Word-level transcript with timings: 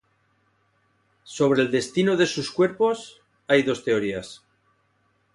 Sobre 1.33 1.61
el 1.61 1.69
destino 1.69 2.17
de 2.17 2.25
sus 2.25 2.49
cuerpos 2.49 3.21
hay 3.47 3.61
dos 3.61 3.83
teorías. 3.83 4.41